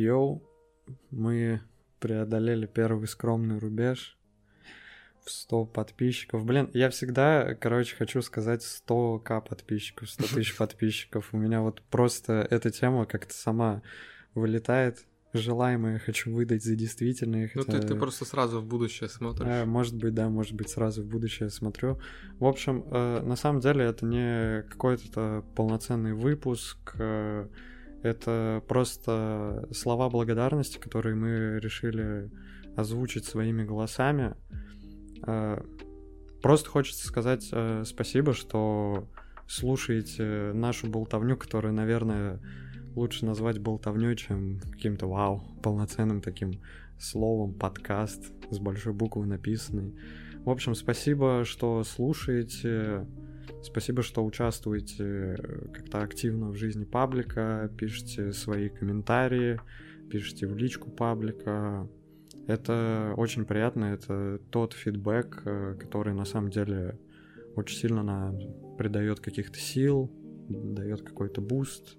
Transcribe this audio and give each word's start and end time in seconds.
Йоу, 0.00 0.42
мы 1.10 1.60
преодолели 1.98 2.66
первый 2.66 3.06
скромный 3.06 3.58
рубеж 3.58 4.18
в 5.24 5.30
100 5.30 5.66
подписчиков. 5.66 6.44
Блин, 6.44 6.70
я 6.72 6.88
всегда, 6.90 7.54
короче, 7.54 7.96
хочу 7.96 8.22
сказать 8.22 8.62
100к 8.62 9.46
подписчиков, 9.46 10.10
100 10.10 10.34
тысяч 10.34 10.56
подписчиков. 10.58 11.28
У 11.32 11.36
меня 11.36 11.60
вот 11.60 11.82
просто 11.82 12.46
эта 12.50 12.70
тема 12.70 13.04
как-то 13.04 13.34
сама 13.34 13.82
вылетает. 14.34 15.06
Желаемое 15.32 16.00
хочу 16.00 16.34
выдать 16.34 16.64
за 16.64 16.74
действительное. 16.74 17.52
Ну, 17.54 17.62
ты, 17.62 17.78
ты 17.78 17.94
просто 17.94 18.24
сразу 18.24 18.60
в 18.60 18.66
будущее 18.66 19.08
смотришь. 19.08 19.46
А, 19.48 19.64
может 19.64 19.94
быть, 19.94 20.12
да, 20.12 20.28
может 20.28 20.54
быть, 20.54 20.70
сразу 20.70 21.04
в 21.04 21.06
будущее 21.06 21.50
смотрю. 21.50 22.00
В 22.40 22.46
общем, 22.46 22.82
э, 22.90 23.20
на 23.20 23.36
самом 23.36 23.60
деле 23.60 23.84
это 23.84 24.06
не 24.06 24.62
какой-то 24.62 25.44
полноценный 25.54 26.14
выпуск. 26.14 26.96
Э, 26.98 27.46
это 28.02 28.62
просто 28.66 29.68
слова 29.72 30.08
благодарности, 30.08 30.78
которые 30.78 31.14
мы 31.14 31.60
решили 31.60 32.30
озвучить 32.76 33.24
своими 33.24 33.64
голосами. 33.64 34.34
Э, 35.26 35.62
просто 36.42 36.70
хочется 36.70 37.06
сказать 37.06 37.48
э, 37.52 37.82
спасибо, 37.84 38.32
что 38.32 39.08
слушаете 39.48 40.52
нашу 40.54 40.88
болтовню, 40.88 41.36
которую, 41.36 41.74
наверное, 41.74 42.40
лучше 42.94 43.26
назвать 43.26 43.58
болтовней, 43.58 44.16
чем 44.16 44.60
каким-то 44.60 45.06
вау, 45.06 45.42
полноценным 45.62 46.20
таким 46.20 46.60
словом, 46.98 47.54
подкаст 47.54 48.32
с 48.50 48.58
большой 48.58 48.92
буквы 48.92 49.26
написанный. 49.26 49.94
В 50.44 50.50
общем, 50.50 50.74
спасибо, 50.74 51.44
что 51.44 51.84
слушаете. 51.84 53.06
Спасибо, 53.62 54.02
что 54.02 54.24
участвуете 54.24 55.04
э, 55.04 55.68
как-то 55.72 56.02
активно 56.02 56.50
в 56.50 56.56
жизни 56.56 56.84
паблика, 56.84 57.70
пишите 57.76 58.32
свои 58.32 58.70
комментарии, 58.70 59.60
пишите 60.10 60.46
в 60.46 60.56
личку 60.56 60.90
паблика. 60.90 61.86
Это 62.46 63.12
очень 63.16 63.44
приятно, 63.44 63.84
это 63.84 64.40
тот 64.50 64.72
feedback, 64.72 65.42
э, 65.44 65.76
который 65.78 66.14
на 66.14 66.24
самом 66.24 66.50
деле 66.50 66.98
очень 67.54 67.76
сильно 67.76 68.02
нам 68.02 68.38
придает 68.78 69.20
каких-то 69.20 69.58
сил, 69.58 70.10
дает 70.48 71.02
какой-то 71.02 71.42
boost. 71.42 71.98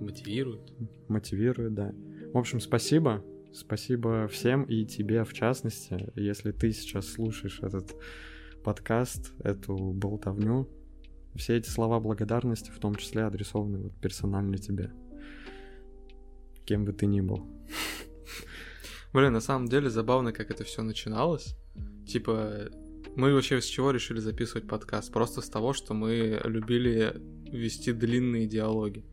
Мотивирует. 0.00 0.72
Мотивирует, 1.08 1.74
да. 1.74 1.92
В 2.32 2.38
общем, 2.38 2.60
спасибо. 2.60 3.24
Спасибо 3.52 4.28
всем 4.28 4.62
и 4.62 4.86
тебе 4.86 5.24
в 5.24 5.34
частности, 5.34 6.10
если 6.14 6.52
ты 6.52 6.72
сейчас 6.72 7.06
слушаешь 7.06 7.60
этот 7.60 7.94
подкаст, 8.62 9.32
эту 9.42 9.76
болтовню. 9.92 10.68
Все 11.34 11.56
эти 11.56 11.68
слова 11.68 12.00
благодарности 12.00 12.70
в 12.70 12.78
том 12.78 12.94
числе 12.94 13.24
адресованы 13.24 13.78
вот 13.78 13.94
персонально 14.00 14.58
тебе. 14.58 14.92
Кем 16.64 16.84
бы 16.84 16.92
ты 16.92 17.06
ни 17.06 17.20
был. 17.20 17.46
Блин, 19.12 19.32
на 19.32 19.40
самом 19.40 19.68
деле 19.68 19.90
забавно, 19.90 20.32
как 20.32 20.50
это 20.50 20.64
все 20.64 20.82
начиналось. 20.82 21.56
Типа, 22.06 22.70
мы 23.16 23.34
вообще 23.34 23.60
с 23.60 23.64
чего 23.64 23.90
решили 23.90 24.20
записывать 24.20 24.68
подкаст? 24.68 25.12
Просто 25.12 25.40
с 25.40 25.48
того, 25.48 25.72
что 25.72 25.94
мы 25.94 26.40
любили 26.44 27.14
вести 27.50 27.92
длинные 27.92 28.46
диалоги. 28.46 29.04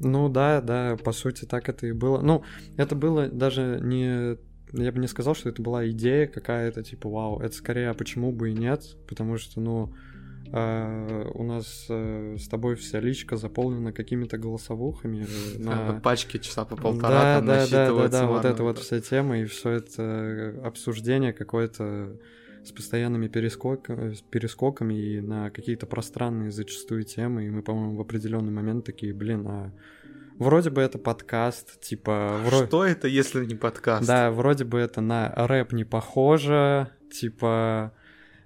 Ну 0.00 0.28
да, 0.28 0.60
да, 0.60 0.96
по 0.96 1.12
сути 1.12 1.44
так 1.44 1.68
это 1.68 1.86
и 1.86 1.92
было. 1.92 2.20
Ну, 2.20 2.44
это 2.76 2.94
было 2.94 3.28
даже 3.28 3.80
не 3.82 4.36
я 4.72 4.92
бы 4.92 4.98
не 4.98 5.06
сказал, 5.06 5.34
что 5.34 5.48
это 5.48 5.62
была 5.62 5.88
идея 5.88 6.26
какая-то, 6.26 6.82
типа, 6.82 7.08
вау, 7.08 7.40
это 7.40 7.54
скорее, 7.54 7.90
а 7.90 7.94
почему 7.94 8.32
бы 8.32 8.50
и 8.50 8.54
нет, 8.54 8.96
потому 9.06 9.38
что, 9.38 9.60
ну, 9.60 9.92
Uh, 10.50 11.30
у 11.34 11.42
нас 11.42 11.88
uh, 11.90 12.38
с 12.38 12.48
тобой 12.48 12.74
вся 12.76 13.00
личка 13.00 13.36
заполнена 13.36 13.92
какими-то 13.92 14.38
голосовухами. 14.38 15.26
Э, 15.28 15.58
на... 15.58 16.00
Пачки 16.00 16.38
часа 16.38 16.64
по 16.64 16.74
полтора 16.74 17.42
да, 17.42 17.66
да, 17.66 17.66
да, 17.66 17.92
да, 17.92 18.08
да, 18.08 18.26
вот 18.26 18.44
эта 18.46 18.62
вот 18.62 18.78
вся 18.78 18.98
тема 19.02 19.40
и 19.40 19.44
все 19.44 19.72
это 19.72 20.58
обсуждение 20.64 21.34
какое-то 21.34 22.16
с 22.64 22.72
постоянными 22.72 23.28
перескоками, 23.28 24.14
перескоками 24.30 24.94
и 24.94 25.20
на 25.20 25.50
какие-то 25.50 25.86
пространные 25.86 26.50
зачастую 26.50 27.04
темы. 27.04 27.46
И 27.46 27.50
мы, 27.50 27.62
по-моему, 27.62 27.96
в 27.96 28.00
определенный 28.00 28.52
момент 28.52 28.86
такие, 28.86 29.12
блин, 29.12 29.46
а 29.46 29.72
Вроде 30.38 30.70
бы 30.70 30.80
это 30.82 30.98
подкаст, 30.98 31.80
типа... 31.80 32.38
Вро... 32.44 32.66
Что 32.66 32.84
это, 32.84 33.08
если 33.08 33.44
не 33.44 33.56
подкаст? 33.56 34.06
Да, 34.06 34.30
вроде 34.30 34.64
бы 34.64 34.78
это 34.78 35.00
на 35.00 35.32
рэп 35.34 35.72
не 35.72 35.84
похоже, 35.84 36.90
типа 37.12 37.92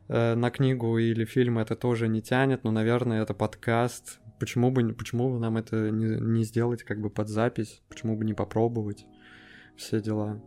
э, 0.09 0.35
на 0.35 0.51
книгу 0.51 0.97
или 0.97 1.27
фильм 1.27 1.59
это 1.59 1.77
тоже 1.77 2.09
не 2.09 2.23
тянет, 2.23 2.65
но, 2.65 2.71
наверное, 2.71 3.23
это 3.23 3.35
подкаст. 3.35 4.21
Почему 4.41 4.71
бы, 4.71 4.95
почему 4.95 5.31
бы 5.31 5.39
нам 5.39 5.59
это 5.59 5.91
не, 5.91 6.19
не 6.19 6.45
сделать 6.45 6.83
как 6.83 6.99
бы 6.99 7.11
под 7.11 7.29
запись? 7.29 7.83
Почему 7.91 8.17
бы 8.17 8.25
не 8.25 8.33
попробовать? 8.33 9.05
Все 9.77 10.01
дела. 10.01 10.41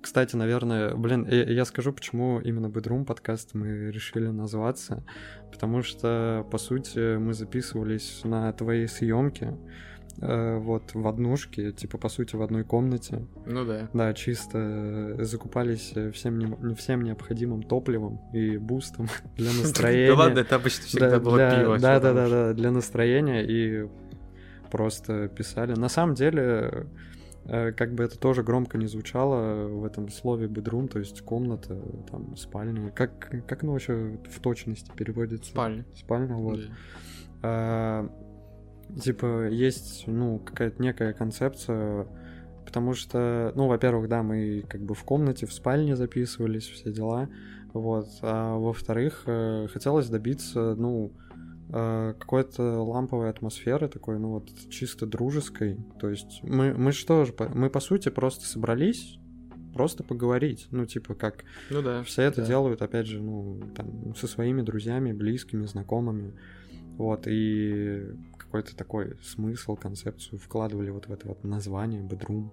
Кстати, 0.00 0.34
наверное, 0.36 0.94
блин, 0.94 1.26
я, 1.28 1.42
я 1.44 1.64
скажу, 1.64 1.92
почему 1.92 2.40
именно 2.40 2.68
Bedroom 2.68 3.04
подкаст 3.04 3.54
мы 3.54 3.90
решили 3.90 4.28
назваться. 4.28 5.04
Потому 5.50 5.82
что, 5.82 6.46
по 6.50 6.58
сути, 6.58 7.16
мы 7.16 7.34
записывались 7.34 8.22
на 8.24 8.52
твоей 8.52 8.88
съемке. 8.88 9.58
Э, 10.20 10.56
вот 10.58 10.94
в 10.94 11.06
однушке, 11.06 11.72
типа 11.72 11.98
по 11.98 12.08
сути 12.08 12.36
в 12.36 12.42
одной 12.42 12.64
комнате. 12.64 13.26
Ну 13.44 13.64
да. 13.64 13.88
Да, 13.92 14.14
чисто 14.14 15.16
закупались 15.18 15.92
всем, 16.14 16.38
не, 16.38 16.74
всем 16.74 17.02
необходимым 17.02 17.62
топливом 17.62 18.20
и 18.32 18.56
бустом 18.56 19.08
для 19.36 19.52
настроения. 19.52 20.08
Да 20.08 20.18
ладно, 20.18 20.38
это 20.40 20.56
обычно 20.56 20.84
всегда 20.84 21.20
было 21.20 21.50
пиво. 21.50 21.78
Да, 21.78 22.00
да, 22.00 22.14
да, 22.14 22.28
да, 22.28 22.52
для 22.54 22.70
настроения 22.70 23.44
и 23.44 23.88
просто 24.70 25.28
писали. 25.28 25.74
На 25.74 25.90
самом 25.90 26.14
деле, 26.14 26.86
э, 27.44 27.72
как 27.72 27.94
бы 27.94 28.04
это 28.04 28.18
тоже 28.18 28.42
громко 28.42 28.78
не 28.78 28.86
звучало 28.86 29.68
в 29.68 29.84
этом 29.84 30.08
слове 30.08 30.46
bedroom, 30.46 30.88
то 30.88 30.98
есть 30.98 31.20
комната, 31.20 31.78
там, 32.10 32.36
спальня. 32.36 32.90
Как, 32.90 33.44
как 33.46 33.62
оно 33.62 33.72
вообще 33.72 34.18
в 34.30 34.40
точности 34.40 34.90
переводится? 34.96 35.50
Спальня. 35.50 35.84
Спальня, 35.94 36.34
вот. 36.36 36.60
Да. 37.42 38.10
Типа, 39.00 39.48
есть, 39.48 40.04
ну, 40.06 40.38
какая-то 40.38 40.82
некая 40.82 41.12
концепция, 41.12 42.06
потому 42.64 42.94
что, 42.94 43.52
ну, 43.54 43.66
во-первых, 43.66 44.08
да, 44.08 44.22
мы 44.22 44.64
как 44.68 44.80
бы 44.82 44.94
в 44.94 45.04
комнате, 45.04 45.46
в 45.46 45.52
спальне 45.52 45.96
записывались, 45.96 46.66
все 46.68 46.92
дела, 46.92 47.28
вот, 47.72 48.08
а 48.22 48.56
во-вторых, 48.56 49.24
э, 49.26 49.68
хотелось 49.72 50.08
добиться, 50.08 50.74
ну, 50.76 51.12
э, 51.68 52.14
какой-то 52.18 52.82
ламповой 52.82 53.28
атмосферы 53.28 53.88
такой, 53.88 54.18
ну, 54.18 54.30
вот, 54.30 54.50
чисто 54.70 55.04
дружеской, 55.04 55.78
то 56.00 56.08
есть 56.08 56.40
мы, 56.42 56.72
мы 56.72 56.92
что 56.92 57.24
же, 57.24 57.34
мы, 57.54 57.68
по 57.68 57.80
сути, 57.80 58.08
просто 58.08 58.46
собрались, 58.46 59.18
просто 59.76 60.02
поговорить. 60.02 60.68
Ну, 60.70 60.86
типа, 60.86 61.14
как 61.14 61.44
ну, 61.68 61.82
да, 61.82 62.02
все 62.02 62.22
это 62.22 62.40
да. 62.40 62.46
делают, 62.46 62.80
опять 62.80 63.06
же, 63.06 63.22
ну, 63.22 63.60
там, 63.76 64.14
со 64.14 64.26
своими 64.26 64.62
друзьями, 64.62 65.12
близкими, 65.12 65.66
знакомыми. 65.66 66.32
Вот, 66.96 67.26
и 67.26 68.06
какой-то 68.56 68.76
такой 68.76 69.16
смысл, 69.22 69.76
концепцию 69.76 70.38
вкладывали 70.38 70.90
вот 70.90 71.06
в 71.06 71.12
это 71.12 71.28
вот 71.28 71.44
название 71.44 72.02
Bedroom. 72.02 72.50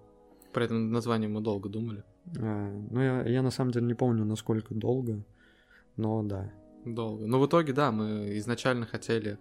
Про 0.52 0.66
это 0.66 0.74
название 0.74 1.30
мы 1.30 1.42
долго 1.42 1.70
думали. 1.70 2.04
А, 2.38 2.72
ну, 2.92 3.02
я, 3.02 3.24
я 3.24 3.42
на 3.42 3.52
самом 3.52 3.72
деле 3.72 3.86
не 3.86 3.94
помню, 3.94 4.26
насколько 4.26 4.74
долго, 4.74 5.24
но 5.96 6.24
да. 6.24 6.52
Долго. 6.86 7.26
Но 7.26 7.40
в 7.40 7.48
итоге, 7.48 7.72
да, 7.72 7.92
мы 7.92 8.38
изначально 8.38 8.86
хотели... 8.86 9.38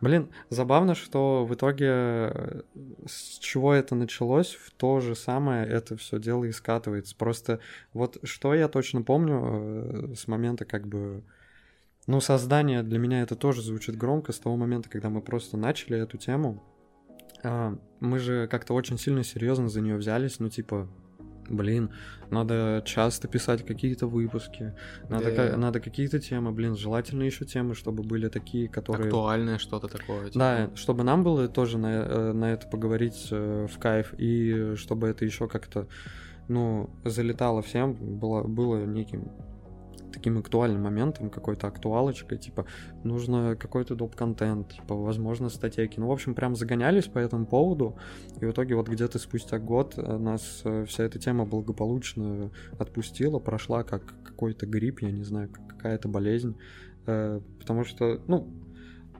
Блин, 0.00 0.28
забавно, 0.50 0.94
что 0.94 1.44
в 1.44 1.52
итоге 1.52 1.86
э, 1.88 2.62
с 3.06 3.38
чего 3.40 3.74
это 3.74 3.96
началось, 3.96 4.54
в 4.54 4.70
то 4.70 5.00
же 5.00 5.16
самое 5.16 5.66
это 5.66 5.96
все 5.96 6.20
дело 6.20 6.44
и 6.44 6.52
скатывается. 6.52 7.16
Просто 7.16 7.58
вот 7.92 8.18
что 8.22 8.54
я 8.54 8.68
точно 8.68 9.02
помню 9.02 9.40
э, 9.42 10.14
с 10.14 10.28
момента 10.28 10.64
как 10.64 10.86
бы 10.86 11.24
ну, 12.06 12.20
создание 12.20 12.82
для 12.82 12.98
меня 12.98 13.22
это 13.22 13.36
тоже 13.36 13.62
звучит 13.62 13.96
громко 13.96 14.32
с 14.32 14.38
того 14.38 14.56
момента, 14.56 14.88
когда 14.88 15.08
мы 15.08 15.22
просто 15.22 15.56
начали 15.56 15.98
эту 15.98 16.18
тему. 16.18 16.62
А, 17.42 17.76
мы 18.00 18.18
же 18.18 18.46
как-то 18.48 18.74
очень 18.74 18.98
сильно 18.98 19.24
серьезно 19.24 19.68
за 19.68 19.80
нее 19.80 19.96
взялись, 19.96 20.38
ну, 20.38 20.48
типа, 20.48 20.88
блин, 21.48 21.90
надо 22.30 22.82
часто 22.84 23.28
писать 23.28 23.64
какие-то 23.64 24.06
выпуски, 24.06 24.74
надо, 25.08 25.34
да. 25.34 25.50
ка- 25.50 25.56
надо 25.56 25.80
какие-то 25.80 26.20
темы, 26.20 26.52
блин, 26.52 26.76
желательно 26.76 27.22
еще 27.22 27.44
темы, 27.44 27.74
чтобы 27.74 28.02
были 28.02 28.28
такие, 28.28 28.68
которые... 28.68 29.06
Актуальное 29.06 29.58
что-то 29.58 29.88
такое. 29.88 30.26
Типа. 30.26 30.38
Да, 30.38 30.70
чтобы 30.74 31.04
нам 31.04 31.22
было 31.22 31.48
тоже 31.48 31.78
на, 31.78 31.86
э, 31.86 32.32
на 32.32 32.52
это 32.52 32.66
поговорить 32.66 33.28
э, 33.30 33.66
в 33.70 33.78
кайф, 33.78 34.14
и 34.18 34.74
чтобы 34.76 35.08
это 35.08 35.24
еще 35.24 35.48
как-то, 35.48 35.86
ну, 36.48 36.90
залетало 37.04 37.62
всем, 37.62 37.94
было, 37.94 38.42
было 38.42 38.84
неким 38.84 39.30
таким 40.14 40.38
актуальным 40.38 40.82
моментом, 40.82 41.30
какой-то 41.30 41.66
актуалочкой, 41.66 42.38
типа, 42.38 42.66
нужно 43.02 43.56
какой-то 43.56 43.94
доп-контент, 43.94 44.74
типа, 44.74 44.94
возможно, 44.94 45.48
статейки. 45.48 45.98
Ну, 45.98 46.06
в 46.08 46.12
общем, 46.12 46.34
прям 46.34 46.56
загонялись 46.56 47.06
по 47.06 47.18
этому 47.18 47.46
поводу, 47.46 47.96
и 48.40 48.44
в 48.44 48.50
итоге 48.50 48.74
вот 48.74 48.88
где-то 48.88 49.18
спустя 49.18 49.58
год 49.58 49.94
э, 49.96 50.18
нас 50.18 50.62
э, 50.64 50.84
вся 50.86 51.04
эта 51.04 51.18
тема 51.18 51.44
благополучно 51.44 52.50
отпустила, 52.78 53.38
прошла 53.38 53.82
как 53.82 54.14
какой-то 54.24 54.66
грипп, 54.66 55.00
я 55.00 55.10
не 55.10 55.24
знаю, 55.24 55.48
как 55.48 55.66
какая-то 55.66 56.08
болезнь, 56.08 56.56
э, 57.06 57.40
потому 57.58 57.84
что, 57.84 58.20
ну, 58.26 58.48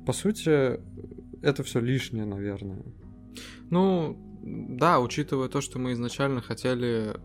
по 0.07 0.13
сути, 0.13 0.81
это 1.43 1.63
все 1.63 1.81
лишнее, 1.81 2.25
наверное. 2.25 2.83
Ну, 3.71 4.17
да, 4.43 5.01
учитывая 5.01 5.49
то, 5.49 5.61
что 5.61 5.79
мы 5.79 5.93
изначально 5.93 6.41
хотели 6.41 7.17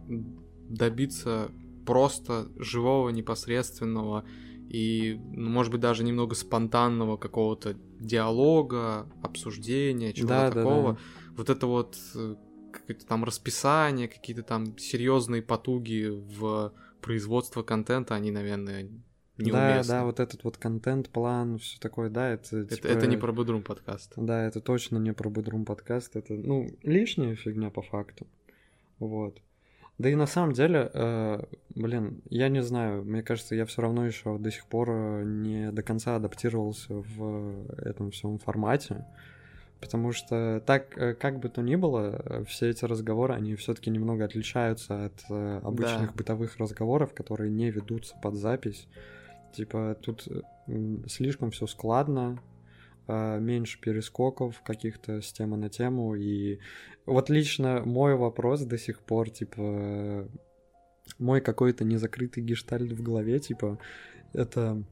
добиться 0.70 1.52
просто 1.90 2.50
живого, 2.60 3.10
непосредственного 3.10 4.24
и, 4.70 5.20
ну, 5.32 5.50
может 5.50 5.72
быть, 5.72 5.82
даже 5.82 6.04
немного 6.04 6.36
спонтанного 6.36 7.18
какого-то 7.18 7.76
диалога, 8.00 9.08
обсуждения, 9.24 10.14
чего-то 10.14 10.34
да, 10.34 10.52
такого. 10.52 10.94
Да, 10.94 11.00
да. 11.00 11.34
Вот 11.36 11.50
это 11.50 11.66
вот 11.66 11.98
э, 12.14 12.36
какое-то 12.72 13.08
там 13.08 13.24
расписание, 13.24 14.08
какие-то 14.08 14.44
там 14.44 14.78
серьезные 14.78 15.42
потуги 15.42 16.10
в 16.10 16.72
производство 17.02 17.64
контента, 17.64 18.14
они, 18.14 18.30
наверное, 18.30 18.84
неуместны. 19.38 19.52
Да, 19.52 19.84
да, 20.02 20.06
вот 20.06 20.20
этот 20.20 20.44
вот 20.44 20.58
контент-план, 20.58 21.58
все 21.58 21.80
такое, 21.80 22.12
да, 22.12 22.30
это... 22.30 22.58
Это, 22.58 22.76
типа... 22.76 22.86
это 22.86 23.08
не 23.08 23.18
про 23.18 23.34
Бодрум 23.34 23.64
подкаст. 23.64 24.14
Да, 24.18 24.46
это 24.46 24.62
точно 24.62 25.00
не 25.00 25.14
про 25.14 25.32
Бодрум 25.32 25.66
подкаст, 25.66 26.16
это, 26.16 26.36
ну, 26.36 26.70
лишняя 26.84 27.34
фигня 27.34 27.72
по 27.72 27.82
факту, 27.82 28.28
вот. 29.00 29.42
Да 30.00 30.10
и 30.10 30.16
на 30.16 30.28
самом 30.28 30.54
деле, 30.54 30.90
э, 30.94 31.44
блин, 31.76 32.22
я 32.30 32.48
не 32.48 32.64
знаю, 32.64 33.04
мне 33.04 33.22
кажется, 33.22 33.54
я 33.54 33.66
все 33.66 33.82
равно 33.82 34.06
еще 34.06 34.38
до 34.38 34.50
сих 34.50 34.66
пор 34.66 34.90
не 35.26 35.74
до 35.74 35.84
конца 35.84 36.16
адаптировался 36.16 36.94
в 36.94 37.66
этом 37.78 38.12
всем 38.12 38.40
формате. 38.40 39.06
Потому 39.82 40.14
что 40.14 40.64
так, 40.66 40.98
э, 40.98 41.14
как 41.16 41.40
бы 41.40 41.50
то 41.50 41.62
ни 41.62 41.76
было, 41.76 42.46
все 42.48 42.70
эти 42.70 42.86
разговоры, 42.86 43.34
они 43.34 43.56
все-таки 43.56 43.90
немного 43.90 44.24
отличаются 44.24 45.06
от 45.06 45.22
э, 45.30 45.60
обычных 45.64 46.08
да. 46.08 46.14
бытовых 46.16 46.58
разговоров, 46.58 47.14
которые 47.14 47.52
не 47.52 47.70
ведутся 47.70 48.16
под 48.22 48.36
запись. 48.36 48.88
Типа 49.52 49.98
тут 50.02 50.28
слишком 51.08 51.52
все 51.52 51.68
складно, 51.68 52.40
меньше 53.40 53.80
перескоков 53.80 54.62
каких-то 54.62 55.22
с 55.22 55.32
темы 55.32 55.58
на 55.58 55.70
тему. 55.70 56.16
И 56.16 56.60
вот 57.06 57.30
лично 57.30 57.82
мой 57.86 58.16
вопрос 58.16 58.62
до 58.62 58.78
сих 58.78 59.00
пор, 59.00 59.30
типа, 59.30 60.28
мой 61.18 61.42
какой-то 61.42 61.84
незакрытый 61.84 62.44
гештальт 62.44 62.92
в 62.92 63.02
голове, 63.02 63.40
типа, 63.40 63.80
это 64.34 64.84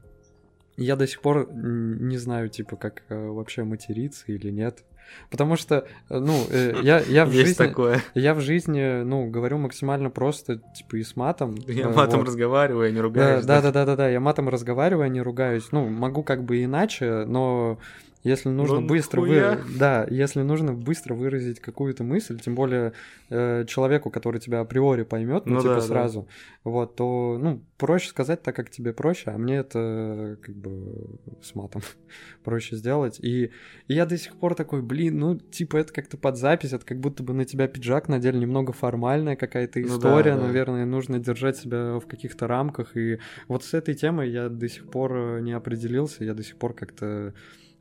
я 0.78 0.94
до 0.94 1.06
сих 1.06 1.20
пор 1.20 1.50
не 1.52 2.16
знаю, 2.18 2.48
типа, 2.48 2.76
как 2.76 3.02
э, 3.08 3.26
вообще 3.26 3.64
материться 3.64 4.24
или 4.28 4.50
нет. 4.50 4.84
Потому 5.28 5.56
что, 5.56 5.86
э, 6.08 6.18
ну, 6.18 6.46
э, 6.50 6.74
я, 6.82 7.00
я 7.00 7.24
в 7.24 7.32
Есть 7.32 7.48
жизни... 7.48 7.66
такое. 7.66 8.00
Я 8.14 8.34
в 8.34 8.40
жизни, 8.40 9.02
ну, 9.02 9.28
говорю 9.28 9.58
максимально 9.58 10.08
просто, 10.10 10.60
типа, 10.76 10.96
и 10.96 11.02
с 11.02 11.16
матом. 11.16 11.56
Я 11.66 11.88
матом 11.88 12.20
вот. 12.20 12.28
разговариваю, 12.28 12.88
а 12.88 12.92
не 12.92 13.00
ругаюсь. 13.00 13.44
Да, 13.44 13.60
да, 13.60 13.72
да, 13.72 13.84
да, 13.86 13.96
да, 13.96 14.08
я 14.08 14.20
матом 14.20 14.48
разговариваю, 14.48 15.06
а 15.06 15.08
не 15.08 15.20
ругаюсь. 15.20 15.72
Ну, 15.72 15.88
могу 15.88 16.22
как 16.22 16.44
бы 16.44 16.62
иначе, 16.62 17.24
но 17.26 17.78
если 18.24 18.48
нужно 18.48 18.80
ну, 18.80 18.86
быстро 18.86 19.20
вы... 19.20 19.58
да, 19.78 20.06
если 20.10 20.42
нужно 20.42 20.72
быстро 20.72 21.14
выразить 21.14 21.60
какую-то 21.60 22.02
мысль, 22.02 22.38
тем 22.40 22.54
более 22.54 22.92
э, 23.30 23.64
человеку, 23.66 24.10
который 24.10 24.40
тебя 24.40 24.60
априори 24.60 25.04
поймет, 25.04 25.46
ну, 25.46 25.54
ну 25.54 25.60
типа 25.60 25.74
да, 25.74 25.80
сразу, 25.80 26.22
да. 26.22 26.70
вот, 26.70 26.96
то 26.96 27.38
ну 27.40 27.62
проще 27.76 28.08
сказать 28.08 28.42
так, 28.42 28.56
как 28.56 28.70
тебе 28.70 28.92
проще, 28.92 29.30
а 29.30 29.38
мне 29.38 29.56
это 29.56 30.36
как 30.42 30.54
бы 30.56 31.20
с 31.42 31.54
матом 31.54 31.82
проще 32.44 32.76
сделать. 32.76 33.20
И, 33.20 33.52
и 33.86 33.94
я 33.94 34.04
до 34.04 34.18
сих 34.18 34.34
пор 34.36 34.54
такой, 34.54 34.82
блин, 34.82 35.18
ну 35.18 35.38
типа 35.38 35.76
это 35.76 35.92
как-то 35.92 36.16
под 36.16 36.36
запись, 36.36 36.72
это 36.72 36.84
как 36.84 36.98
будто 36.98 37.22
бы 37.22 37.34
на 37.34 37.44
тебя 37.44 37.68
пиджак 37.68 38.08
надели, 38.08 38.36
немного 38.36 38.72
формальная 38.72 39.36
какая-то 39.36 39.80
история, 39.80 40.34
ну, 40.34 40.40
да, 40.40 40.46
наверное, 40.48 40.84
да. 40.84 40.90
нужно 40.90 41.20
держать 41.20 41.56
себя 41.56 41.98
в 41.98 42.06
каких-то 42.06 42.48
рамках. 42.48 42.96
И 42.96 43.18
вот 43.46 43.64
с 43.64 43.74
этой 43.74 43.94
темой 43.94 44.30
я 44.30 44.48
до 44.48 44.68
сих 44.68 44.90
пор 44.90 45.16
э, 45.16 45.40
не 45.40 45.52
определился, 45.52 46.24
я 46.24 46.34
до 46.34 46.42
сих 46.42 46.56
пор 46.56 46.74
как-то 46.74 47.32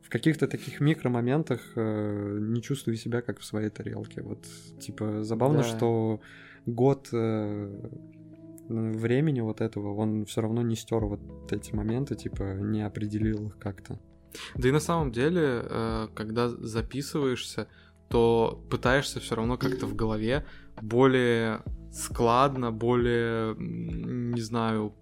в 0.07 0.09
каких-то 0.09 0.47
таких 0.47 0.79
микромоментах 0.79 1.59
э, 1.75 2.37
не 2.39 2.61
чувствую 2.61 2.95
себя 2.95 3.21
как 3.21 3.39
в 3.39 3.43
своей 3.43 3.69
тарелке. 3.69 4.21
Вот, 4.21 4.45
типа, 4.79 5.23
забавно, 5.23 5.57
да. 5.57 5.63
что 5.63 6.21
год 6.65 7.09
э, 7.11 7.89
времени 8.69 9.41
вот 9.41 9.59
этого, 9.59 9.93
он 9.95 10.23
все 10.23 10.39
равно 10.41 10.61
не 10.61 10.77
стер 10.77 11.03
вот 11.03 11.51
эти 11.51 11.75
моменты, 11.75 12.15
типа, 12.15 12.43
не 12.61 12.85
определил 12.85 13.47
их 13.47 13.57
как-то. 13.57 13.99
Да 14.55 14.69
и 14.69 14.71
на 14.71 14.79
самом 14.79 15.11
деле, 15.11 15.63
э, 15.69 16.07
когда 16.15 16.47
записываешься, 16.47 17.67
то 18.07 18.63
пытаешься 18.69 19.19
все 19.19 19.35
равно 19.35 19.57
как-то 19.57 19.87
в 19.87 19.95
голове 19.95 20.45
более 20.81 21.63
складно, 21.91 22.71
более, 22.71 23.55
не 23.57 24.41
знаю, 24.41 24.93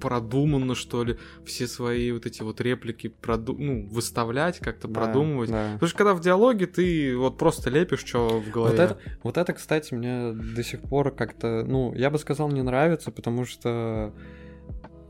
продуманно, 0.00 0.74
что 0.74 1.04
ли, 1.04 1.18
все 1.44 1.66
свои 1.66 2.12
вот 2.12 2.26
эти 2.26 2.42
вот 2.42 2.60
реплики 2.60 3.08
проду... 3.08 3.54
ну, 3.58 3.86
выставлять, 3.88 4.58
как-то 4.58 4.88
да, 4.88 5.00
продумывать. 5.00 5.50
Да. 5.50 5.72
Потому 5.74 5.88
что 5.88 5.98
когда 5.98 6.14
в 6.14 6.20
диалоге 6.20 6.66
ты 6.66 7.16
вот 7.16 7.38
просто 7.38 7.70
лепишь, 7.70 8.04
что 8.04 8.40
в 8.40 8.50
голове. 8.50 8.76
Вот 8.76 8.80
это, 8.80 8.98
вот 9.22 9.36
это, 9.36 9.52
кстати, 9.52 9.94
мне 9.94 10.32
до 10.32 10.62
сих 10.62 10.80
пор 10.80 11.10
как-то, 11.10 11.64
ну, 11.66 11.94
я 11.94 12.10
бы 12.10 12.18
сказал, 12.18 12.48
не 12.50 12.62
нравится, 12.62 13.10
потому 13.10 13.44
что, 13.44 14.14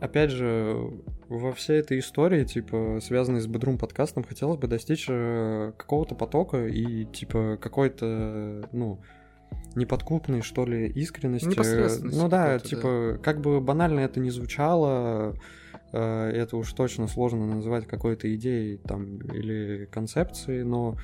опять 0.00 0.30
же, 0.30 0.92
во 1.28 1.52
всей 1.52 1.80
этой 1.80 1.98
истории, 1.98 2.44
типа, 2.44 3.00
связанной 3.02 3.40
с 3.40 3.46
Бедрум 3.46 3.78
подкастом, 3.78 4.24
хотелось 4.24 4.58
бы 4.58 4.66
достичь 4.66 5.06
э, 5.08 5.72
какого-то 5.76 6.14
потока 6.14 6.66
и, 6.66 7.04
типа, 7.04 7.58
какой-то, 7.60 8.68
ну, 8.72 9.00
неподкупной, 9.74 10.42
что 10.42 10.66
ли, 10.66 10.88
искренности. 10.88 11.46
Ну 12.04 12.28
да, 12.28 12.58
типа, 12.58 13.12
да. 13.12 13.18
как 13.18 13.40
бы 13.40 13.60
банально 13.60 14.00
это 14.00 14.20
не 14.20 14.30
звучало, 14.30 15.34
э, 15.92 16.30
это 16.30 16.56
уж 16.56 16.72
точно 16.72 17.06
сложно 17.06 17.46
называть 17.46 17.86
какой-то 17.86 18.34
идеей 18.34 18.78
там 18.78 19.18
или 19.18 19.86
концепцией, 19.86 20.64
но 20.64 20.96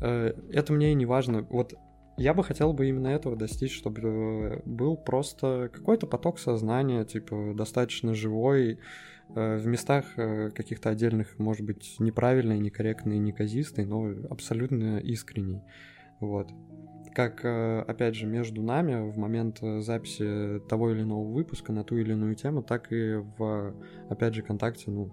э, 0.00 0.32
это 0.50 0.72
мне 0.72 0.92
и 0.92 0.94
не 0.94 1.06
важно. 1.06 1.46
Вот 1.50 1.74
я 2.16 2.34
бы 2.34 2.44
хотел 2.44 2.72
бы 2.72 2.88
именно 2.88 3.08
этого 3.08 3.36
достичь, 3.36 3.76
чтобы 3.76 4.62
был 4.64 4.96
просто 4.96 5.70
какой-то 5.72 6.06
поток 6.06 6.38
сознания, 6.38 7.04
типа, 7.04 7.52
достаточно 7.54 8.14
живой, 8.14 8.78
э, 9.34 9.56
в 9.56 9.66
местах 9.66 10.04
каких-то 10.14 10.90
отдельных, 10.90 11.38
может 11.38 11.64
быть, 11.64 11.96
неправильный, 11.98 12.58
некорректный, 12.58 13.18
неказистый, 13.18 13.84
но 13.84 14.12
абсолютно 14.30 14.98
искренний. 14.98 15.62
Вот 16.20 16.48
как, 17.14 17.44
э, 17.44 17.80
опять 17.80 18.14
же, 18.14 18.26
между 18.26 18.62
нами 18.62 19.10
в 19.10 19.18
момент 19.18 19.58
э, 19.62 19.80
записи 19.80 20.60
того 20.68 20.90
или 20.90 21.02
иного 21.02 21.24
выпуска 21.24 21.72
на 21.72 21.84
ту 21.84 21.96
или 21.96 22.12
иную 22.12 22.34
тему, 22.34 22.62
так 22.62 22.92
и 22.92 23.14
в, 23.14 23.74
опять 24.08 24.34
же, 24.34 24.42
контакте, 24.42 24.90
ну, 24.90 25.10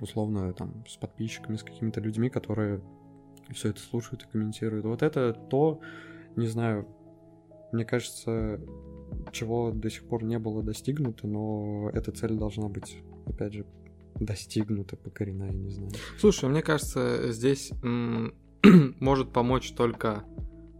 условно, 0.00 0.52
там, 0.52 0.84
с 0.86 0.96
подписчиками, 0.96 1.56
с 1.56 1.62
какими-то 1.62 2.00
людьми, 2.00 2.28
которые 2.28 2.80
все 3.50 3.70
это 3.70 3.80
слушают 3.80 4.24
и 4.24 4.30
комментируют. 4.30 4.84
Вот 4.84 5.02
это 5.02 5.32
то, 5.32 5.80
не 6.36 6.46
знаю, 6.46 6.86
мне 7.72 7.84
кажется, 7.84 8.60
чего 9.32 9.70
до 9.72 9.90
сих 9.90 10.04
пор 10.04 10.24
не 10.24 10.38
было 10.38 10.62
достигнуто, 10.62 11.26
но 11.26 11.90
эта 11.92 12.12
цель 12.12 12.34
должна 12.34 12.68
быть, 12.68 12.98
опять 13.26 13.54
же, 13.54 13.66
достигнута, 14.16 14.96
покорена, 14.96 15.44
я 15.44 15.52
не 15.52 15.70
знаю. 15.70 15.92
Слушай, 16.18 16.50
мне 16.50 16.62
кажется, 16.62 17.32
здесь 17.32 17.72
может 19.00 19.32
помочь 19.32 19.72
только 19.72 20.24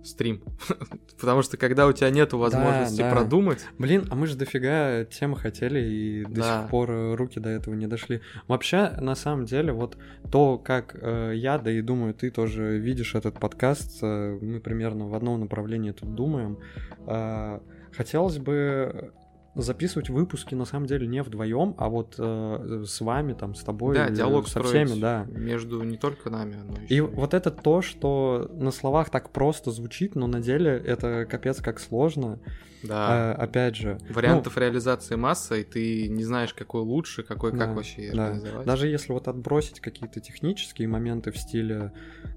стрим. 0.04 0.42
Потому 1.20 1.42
что 1.42 1.56
когда 1.56 1.86
у 1.86 1.92
тебя 1.92 2.10
нет 2.10 2.32
возможности 2.32 2.98
да, 2.98 3.10
да. 3.10 3.16
продумать... 3.16 3.64
Блин, 3.78 4.06
а 4.10 4.14
мы 4.14 4.26
же 4.26 4.36
дофига 4.36 5.04
темы 5.04 5.36
хотели 5.36 5.80
и 5.80 6.24
до 6.24 6.40
да. 6.40 6.62
сих 6.62 6.70
пор 6.70 6.90
э, 6.90 7.14
руки 7.14 7.40
до 7.40 7.48
этого 7.48 7.74
не 7.74 7.86
дошли. 7.86 8.20
Вообще, 8.48 8.90
на 9.00 9.14
самом 9.14 9.44
деле, 9.44 9.72
вот 9.72 9.96
то, 10.30 10.58
как 10.58 10.96
э, 11.00 11.32
я, 11.34 11.58
да 11.58 11.70
и 11.70 11.80
думаю, 11.80 12.14
ты 12.14 12.30
тоже 12.30 12.78
видишь 12.78 13.14
этот 13.14 13.38
подкаст, 13.38 13.98
э, 14.02 14.38
мы 14.40 14.60
примерно 14.60 15.08
в 15.08 15.14
одном 15.14 15.40
направлении 15.40 15.92
тут 15.92 16.14
думаем. 16.14 16.58
Э, 17.06 17.60
хотелось 17.92 18.38
бы 18.38 19.12
записывать 19.54 20.08
выпуски 20.08 20.54
на 20.54 20.64
самом 20.64 20.86
деле 20.86 21.06
не 21.06 21.22
вдвоем, 21.22 21.74
а 21.78 21.88
вот 21.88 22.14
э, 22.18 22.84
с 22.86 23.00
вами, 23.00 23.34
там, 23.34 23.54
с 23.54 23.62
тобой, 23.62 23.94
да, 23.94 24.08
диалог 24.08 24.48
со 24.48 24.62
всеми, 24.62 24.98
да. 24.98 25.26
Между 25.28 25.82
не 25.82 25.98
только 25.98 26.30
нами, 26.30 26.56
но 26.56 26.80
еще. 26.82 26.94
И 26.94 27.00
вот 27.00 27.34
это 27.34 27.50
то, 27.50 27.82
что 27.82 28.50
на 28.54 28.70
словах 28.70 29.10
так 29.10 29.30
просто 29.30 29.70
звучит, 29.70 30.14
но 30.14 30.26
на 30.26 30.40
деле 30.40 30.70
это 30.70 31.26
капец 31.26 31.60
как 31.60 31.80
сложно. 31.80 32.38
Да. 32.82 33.34
А, 33.34 33.34
опять 33.34 33.76
же. 33.76 33.98
Вариантов 34.10 34.56
ну, 34.56 34.62
реализации 34.62 35.14
масса, 35.14 35.56
и 35.56 35.64
ты 35.64 36.08
не 36.08 36.24
знаешь, 36.24 36.52
какой 36.52 36.82
лучше, 36.82 37.22
какой 37.22 37.52
да, 37.52 37.58
как 37.58 37.76
вообще 37.76 38.10
да. 38.12 38.28
организовать. 38.28 38.66
Даже 38.66 38.88
если 38.88 39.12
вот 39.12 39.28
отбросить 39.28 39.80
какие-то 39.80 40.20
технические 40.20 40.88
моменты 40.88 41.30
в 41.30 41.38
стиле, 41.38 41.92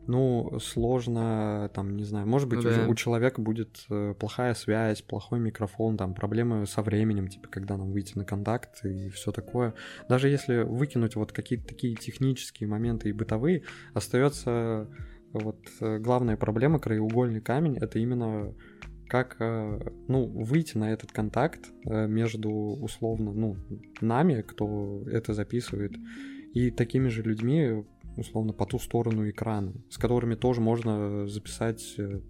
ну, 0.07 0.60
сложно, 0.62 1.69
там, 1.74 1.95
не 1.98 2.03
знаю, 2.03 2.27
может 2.27 2.48
быть, 2.48 2.63
ну, 2.63 2.69
да. 2.69 2.86
у, 2.88 2.95
человека 2.95 3.41
будет 3.41 3.86
э, 3.89 4.13
плохая 4.19 4.53
связь, 4.53 5.01
плохой 5.01 5.39
микрофон, 5.39 5.98
там, 5.98 6.13
проблемы 6.13 6.67
со 6.67 6.84
временем, 7.06 7.28
типа, 7.28 7.48
когда 7.48 7.78
нам 7.78 7.92
выйти 7.92 8.18
на 8.18 8.26
контакт 8.26 8.84
и 8.84 9.10
все 9.10 9.32
такое. 9.32 9.74
Даже 10.10 10.30
если 10.30 10.64
выкинуть 10.64 11.16
вот 11.16 11.32
какие-то 11.32 11.68
такие 11.68 11.96
технические 11.96 12.68
моменты 12.68 13.10
и 13.10 13.14
бытовые, 13.14 13.64
остается 13.94 14.88
вот 15.34 15.60
э, 15.82 16.00
главная 16.00 16.38
проблема, 16.38 16.80
краеугольный 16.80 17.42
камень, 17.42 17.78
это 17.78 18.00
именно 18.00 18.54
как, 19.08 19.36
э, 19.40 19.80
ну, 20.08 20.26
выйти 20.26 20.78
на 20.78 20.92
этот 20.92 21.12
контакт 21.12 21.72
э, 21.86 22.08
между, 22.08 22.50
условно, 22.50 23.34
ну, 23.34 23.58
нами, 24.02 24.42
кто 24.42 25.04
это 25.08 25.34
записывает, 25.34 25.94
и 26.54 26.72
такими 26.72 27.10
же 27.10 27.22
людьми, 27.22 27.84
условно, 28.18 28.54
по 28.54 28.66
ту 28.66 28.80
сторону 28.80 29.30
экрана, 29.30 29.74
с 29.90 29.98
которыми 29.98 30.36
тоже 30.36 30.62
можно 30.62 31.28
записать 31.28 31.96
э, 31.98 32.22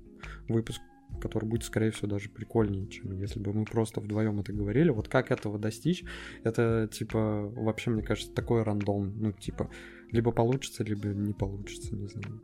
выпуск 0.49 0.81
который 1.19 1.45
будет, 1.45 1.63
скорее 1.63 1.91
всего, 1.91 2.07
даже 2.07 2.29
прикольнее, 2.29 2.87
чем 2.87 3.17
если 3.19 3.39
бы 3.39 3.53
мы 3.53 3.65
просто 3.65 4.01
вдвоем 4.01 4.39
это 4.39 4.53
говорили. 4.53 4.89
Вот 4.89 5.07
как 5.07 5.31
этого 5.31 5.57
достичь, 5.57 6.03
это, 6.43 6.89
типа, 6.91 7.51
вообще, 7.55 7.91
мне 7.91 8.03
кажется, 8.03 8.31
такой 8.33 8.63
рандом. 8.63 9.13
Ну, 9.17 9.31
типа, 9.31 9.69
либо 10.11 10.31
получится, 10.31 10.83
либо 10.83 11.07
не 11.07 11.33
получится, 11.33 11.95
не 11.95 12.07
знаю. 12.07 12.41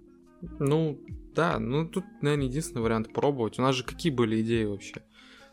Ну, 0.59 0.99
да, 1.35 1.59
ну 1.59 1.87
тут, 1.87 2.03
наверное, 2.21 2.47
единственный 2.47 2.81
вариант 2.81 3.13
пробовать. 3.13 3.59
У 3.59 3.61
нас 3.61 3.75
же 3.75 3.83
какие 3.83 4.11
были 4.11 4.41
идеи 4.41 4.65
вообще? 4.65 5.01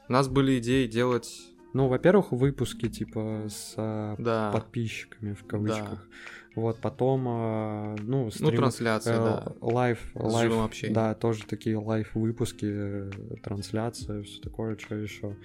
У 0.08 0.12
нас 0.12 0.28
были 0.28 0.58
идеи 0.58 0.86
делать 0.86 1.54
ну, 1.74 1.86
во-первых, 1.86 2.32
выпуски 2.32 2.88
типа 2.88 3.46
с 3.48 3.74
а, 3.76 4.16
да. 4.18 4.50
подписчиками 4.52 5.34
в 5.34 5.44
кавычках. 5.44 5.90
Да. 5.90 6.02
Вот 6.54 6.80
потом, 6.80 7.24
а, 7.28 7.96
ну, 8.00 8.24
ну 8.24 8.30
стрим, 8.30 8.50
ну 8.50 8.56
трансляция, 8.56 9.14
э, 9.14 9.18
да. 9.18 9.52
Live, 9.60 10.00
live, 10.14 10.52
да, 10.90 11.14
тоже 11.14 11.46
такие 11.46 11.76
live 11.76 12.14
выпуски, 12.14 12.66
э, 12.68 13.10
трансляция, 13.42 14.22
все 14.22 14.40
такое, 14.40 14.76
что 14.76 14.96
еще. 14.96 15.36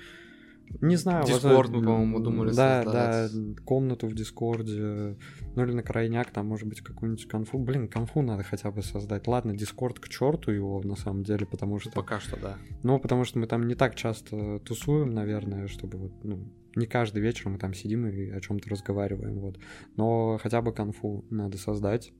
Не 0.81 0.95
знаю. 0.95 1.25
Discord 1.25 1.70
мы, 1.69 1.83
по-моему, 1.83 2.19
думали 2.19 2.51
Да, 2.53 2.83
создать. 2.83 3.31
да, 3.33 3.63
комнату 3.63 4.07
в 4.07 4.15
Дискорде, 4.15 5.17
ну 5.55 5.63
или 5.63 5.72
на 5.72 5.83
крайняк, 5.83 6.31
там, 6.31 6.48
может 6.48 6.67
быть, 6.67 6.81
какую-нибудь 6.81 7.27
конфу. 7.27 7.60
Блин, 7.60 7.88
конфу 7.88 8.22
надо 8.22 8.43
хотя 8.43 8.72
бы 8.72 8.81
создать. 8.81 9.27
Ладно, 9.27 9.55
Дискорд 9.55 10.00
к 10.00 10.10
черту 10.10 10.51
его, 10.51 10.81
на 10.83 10.95
самом 10.95 11.24
деле, 11.24 11.45
потому 11.45 11.79
что... 11.79 11.91
Пока 11.91 12.19
что, 12.19 12.38
да. 12.38 12.57
Ну, 12.81 13.00
потому 13.00 13.24
что 13.24 13.39
мы 13.39 13.48
там 13.48 13.67
не 13.67 13.75
так 13.75 13.95
часто 13.95 14.60
тусуем, 14.60 15.13
наверное, 15.13 15.67
чтобы 15.67 15.98
вот, 15.98 16.12
ну, 16.24 16.39
не 16.75 16.86
каждый 16.86 17.22
вечер 17.22 17.50
мы 17.50 17.58
там 17.58 17.74
сидим 17.74 18.08
и 18.08 18.30
о 18.30 18.39
чем-то 18.39 18.70
разговариваем, 18.70 19.39
вот. 19.39 19.60
Но 19.96 20.38
хотя 20.42 20.62
бы 20.62 20.74
конфу 20.74 21.25
надо 21.30 21.58
создать. 21.58 22.13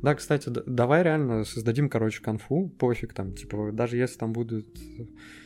Да, 0.00 0.14
кстати, 0.14 0.48
давай 0.48 1.02
реально 1.02 1.44
создадим, 1.44 1.88
короче, 1.88 2.22
конфу, 2.22 2.68
пофиг 2.68 3.14
там, 3.14 3.34
типа, 3.34 3.70
даже 3.72 3.96
если 3.96 4.18
там 4.18 4.32
будут 4.32 4.66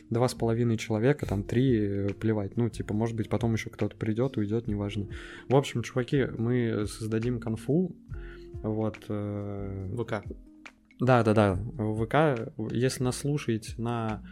два 0.09 0.27
с 0.27 0.33
половиной 0.33 0.77
человека, 0.77 1.25
там 1.25 1.43
три, 1.43 1.79
э, 1.79 2.13
плевать, 2.13 2.55
ну, 2.55 2.69
типа, 2.69 2.93
может 2.93 3.15
быть, 3.15 3.29
потом 3.29 3.53
еще 3.53 3.69
кто-то 3.69 3.95
придет, 3.97 4.37
уйдет, 4.37 4.67
неважно. 4.67 5.09
В 5.49 5.55
общем, 5.55 5.83
чуваки, 5.83 6.25
мы 6.37 6.85
создадим 6.87 7.39
конфу, 7.39 7.95
вот. 8.63 8.97
Э... 9.09 9.95
ВК. 9.97 10.23
Да, 10.99 11.23
да, 11.23 11.33
да, 11.33 11.55
ВК, 11.55 12.51
если 12.71 13.03
нас 13.03 13.17
слушаете 13.17 13.73
на 13.77 14.23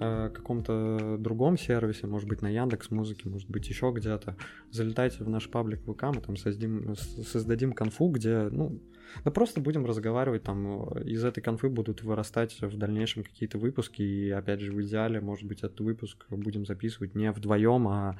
э, 0.00 0.30
каком-то 0.30 1.16
другом 1.18 1.56
сервисе, 1.56 2.06
может 2.06 2.28
быть, 2.28 2.42
на 2.42 2.48
Яндекс 2.48 2.90
Музыке, 2.90 3.28
может 3.28 3.48
быть, 3.48 3.68
еще 3.68 3.92
где-то, 3.94 4.36
залетайте 4.70 5.24
в 5.24 5.28
наш 5.28 5.48
паблик 5.48 5.80
ВК, 5.82 6.04
мы 6.14 6.20
там 6.20 6.36
создадим, 6.36 6.94
создадим 6.96 7.72
конфу, 7.72 8.08
где, 8.08 8.48
ну, 8.50 8.80
да 9.24 9.30
просто 9.30 9.60
будем 9.60 9.86
разговаривать, 9.86 10.42
там 10.42 10.88
э, 10.90 11.04
из 11.04 11.24
этой 11.24 11.40
конфы 11.40 11.68
будут 11.68 12.02
вырастать 12.02 12.60
в 12.60 12.76
дальнейшем 12.76 13.22
какие-то 13.22 13.58
выпуски, 13.58 14.02
и 14.02 14.30
опять 14.30 14.60
же 14.60 14.72
в 14.72 14.82
идеале, 14.82 15.20
может 15.20 15.46
быть, 15.46 15.58
этот 15.58 15.80
выпуск 15.80 16.26
будем 16.30 16.66
записывать 16.66 17.14
не 17.14 17.30
вдвоем, 17.32 17.88
а, 17.88 18.18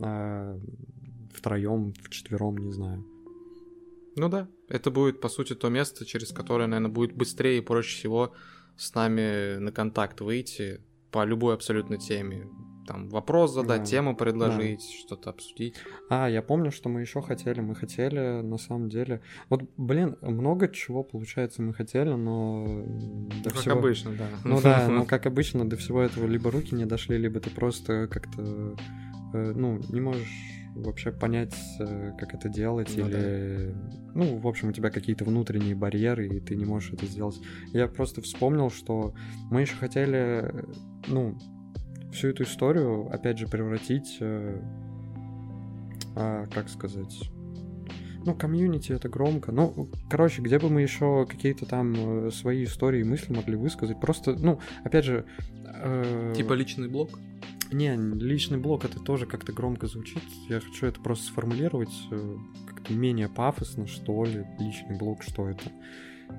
а 0.00 0.58
втроем, 1.34 1.92
вчетвером, 2.02 2.58
не 2.58 2.72
знаю. 2.72 3.04
Ну 4.16 4.30
да, 4.30 4.48
это 4.68 4.90
будет, 4.90 5.20
по 5.20 5.28
сути, 5.28 5.54
то 5.54 5.68
место, 5.68 6.06
через 6.06 6.32
которое, 6.32 6.66
наверное, 6.66 6.90
будет 6.90 7.12
быстрее 7.14 7.58
и 7.58 7.60
проще 7.60 7.96
всего 7.98 8.32
с 8.76 8.94
нами 8.94 9.58
на 9.58 9.72
контакт 9.72 10.20
выйти 10.22 10.80
по 11.16 11.24
любой 11.24 11.54
абсолютно 11.54 11.96
теме 11.96 12.46
там 12.86 13.08
вопрос 13.08 13.54
задать, 13.54 13.80
да. 13.80 13.86
тему 13.86 14.14
предложить, 14.14 14.80
да. 14.80 14.98
что-то 15.00 15.30
обсудить. 15.30 15.74
А, 16.10 16.28
я 16.28 16.42
помню, 16.42 16.70
что 16.70 16.90
мы 16.90 17.00
еще 17.00 17.22
хотели. 17.22 17.60
Мы 17.60 17.74
хотели, 17.74 18.42
на 18.42 18.58
самом 18.58 18.90
деле. 18.90 19.22
Вот, 19.48 19.62
блин, 19.78 20.18
много 20.20 20.68
чего 20.68 21.02
получается 21.02 21.62
мы 21.62 21.72
хотели, 21.72 22.10
но. 22.10 22.84
До 23.42 23.50
как 23.50 23.58
всего... 23.58 23.78
обычно, 23.78 24.12
да. 24.12 24.26
Ну 24.44 24.60
да, 24.60 24.88
но 24.90 25.06
как 25.06 25.24
обычно, 25.24 25.68
до 25.68 25.76
всего 25.76 26.02
этого 26.02 26.26
либо 26.26 26.50
руки 26.50 26.76
не 26.76 26.84
дошли, 26.84 27.16
либо 27.16 27.40
ты 27.40 27.48
просто 27.48 28.08
как-то. 28.08 28.76
Э, 29.32 29.52
ну, 29.56 29.80
не 29.88 30.00
можешь 30.00 30.65
вообще 30.76 31.10
понять, 31.12 31.54
э, 31.80 32.12
как 32.18 32.34
это 32.34 32.48
делать, 32.48 32.92
ну, 32.96 33.08
или, 33.08 33.72
да. 33.72 34.10
ну, 34.14 34.38
в 34.38 34.46
общем, 34.46 34.68
у 34.68 34.72
тебя 34.72 34.90
какие-то 34.90 35.24
внутренние 35.24 35.74
барьеры, 35.74 36.28
и 36.28 36.40
ты 36.40 36.56
не 36.56 36.64
можешь 36.64 36.92
это 36.92 37.06
сделать. 37.06 37.40
Я 37.72 37.88
просто 37.88 38.22
вспомнил, 38.22 38.70
что 38.70 39.14
мы 39.50 39.62
еще 39.62 39.76
хотели, 39.76 40.52
ну, 41.08 41.38
всю 42.12 42.28
эту 42.28 42.44
историю, 42.44 43.08
опять 43.12 43.38
же, 43.38 43.46
превратить, 43.46 44.18
э, 44.20 44.60
а, 46.14 46.46
как 46.46 46.68
сказать, 46.68 47.30
ну, 48.24 48.34
комьюнити 48.34 48.92
это 48.92 49.08
громко. 49.08 49.52
Ну, 49.52 49.88
короче, 50.10 50.42
где 50.42 50.58
бы 50.58 50.68
мы 50.68 50.82
еще 50.82 51.26
какие-то 51.26 51.64
там 51.64 52.26
э, 52.26 52.30
свои 52.32 52.64
истории 52.64 53.00
и 53.00 53.04
мысли 53.04 53.32
могли 53.32 53.56
высказать. 53.56 54.00
Просто, 54.00 54.34
ну, 54.34 54.58
опять 54.82 55.04
же... 55.04 55.24
Э... 55.64 56.32
Типа 56.36 56.54
личный 56.54 56.88
блог? 56.88 57.10
Не, 57.72 57.96
личный 57.96 58.58
блог 58.58 58.84
это 58.84 59.00
тоже 59.00 59.26
как-то 59.26 59.52
громко 59.52 59.86
звучит. 59.86 60.22
Я 60.48 60.60
хочу 60.60 60.86
это 60.86 61.00
просто 61.00 61.26
сформулировать 61.26 61.94
э, 62.10 62.36
как-то 62.66 62.92
менее 62.92 63.28
пафосно, 63.28 63.86
что 63.86 64.24
ли. 64.24 64.44
Личный 64.58 64.96
блог, 64.96 65.22
что 65.22 65.48
это? 65.48 65.70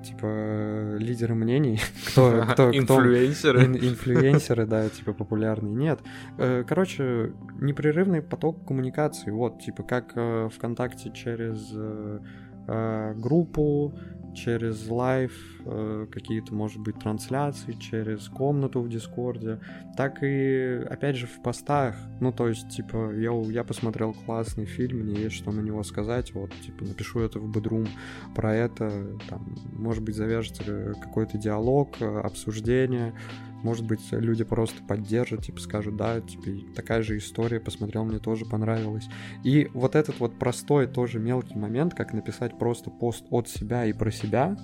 типа 0.04 0.96
лидеры 0.98 1.34
мнений, 1.34 1.80
кто, 2.10 2.44
кто, 2.52 2.70
инфлюенсеры, 2.76 3.64
ин, 3.64 3.76
инфлюенсеры, 3.76 4.66
да, 4.66 4.88
типа 4.88 5.12
популярные. 5.12 5.74
Нет, 5.74 6.00
э, 6.38 6.64
короче, 6.66 7.32
непрерывный 7.60 8.22
поток 8.22 8.66
коммуникации. 8.66 9.30
Вот, 9.30 9.60
типа 9.60 9.82
как 9.82 10.12
э, 10.14 10.48
ВКонтакте 10.54 11.10
через 11.10 11.70
э, 11.74 13.14
группу, 13.16 13.98
через 14.34 14.88
live, 14.88 15.32
э, 15.64 16.06
какие-то, 16.10 16.54
может 16.54 16.80
быть, 16.80 16.98
трансляции, 16.98 17.72
через 17.72 18.28
комнату 18.28 18.80
в 18.80 18.88
Дискорде, 18.88 19.60
так 19.96 20.22
и, 20.22 20.84
опять 20.88 21.16
же, 21.16 21.26
в 21.26 21.42
постах. 21.42 21.96
Ну, 22.20 22.32
то 22.32 22.48
есть, 22.48 22.68
типа, 22.68 23.12
я, 23.14 23.32
я 23.50 23.64
посмотрел 23.64 24.14
классный 24.14 24.66
фильм, 24.66 25.00
мне 25.00 25.22
есть 25.22 25.36
что 25.36 25.50
на 25.50 25.60
него 25.60 25.82
сказать, 25.82 26.32
вот, 26.34 26.52
типа, 26.64 26.84
напишу 26.84 27.20
это 27.20 27.38
в 27.38 27.50
Bedroom 27.50 27.86
про 28.34 28.54
это, 28.54 28.90
там, 29.28 29.54
может 29.72 30.02
быть, 30.02 30.16
завяжется 30.16 30.94
какой-то 31.00 31.38
диалог, 31.38 32.00
обсуждение, 32.00 33.14
может 33.62 33.86
быть, 33.86 34.00
люди 34.12 34.44
просто 34.44 34.82
поддержат, 34.86 35.44
типа 35.44 35.60
скажут, 35.60 35.96
да, 35.96 36.20
типа 36.20 36.74
такая 36.74 37.02
же 37.02 37.18
история, 37.18 37.60
посмотрел, 37.60 38.04
мне 38.04 38.18
тоже 38.18 38.44
понравилось. 38.44 39.08
И 39.44 39.68
вот 39.74 39.94
этот 39.96 40.20
вот 40.20 40.38
простой 40.38 40.86
тоже 40.86 41.18
мелкий 41.18 41.58
момент, 41.58 41.94
как 41.94 42.12
написать 42.12 42.58
просто 42.58 42.90
пост 42.90 43.24
от 43.30 43.48
себя 43.48 43.84
и 43.84 43.92
про 43.92 44.10
себя, 44.10 44.56